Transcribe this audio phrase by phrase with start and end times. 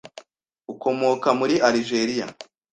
[0.73, 2.25] ukomoka muri Algeria,